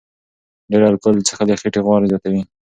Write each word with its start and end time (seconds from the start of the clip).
ډېر 0.71 0.81
الکول 0.89 1.15
څښل 1.27 1.47
د 1.49 1.51
خېټې 1.61 1.81
غوړ 1.85 2.01
زیاتوي. 2.11 2.41